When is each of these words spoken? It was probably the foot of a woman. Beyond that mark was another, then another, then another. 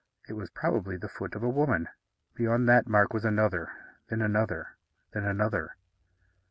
It 0.27 0.33
was 0.33 0.49
probably 0.49 0.97
the 0.97 1.07
foot 1.07 1.35
of 1.35 1.43
a 1.43 1.47
woman. 1.49 1.87
Beyond 2.33 2.67
that 2.67 2.87
mark 2.87 3.13
was 3.13 3.23
another, 3.23 3.71
then 4.07 4.19
another, 4.19 4.75
then 5.11 5.25
another. 5.25 5.75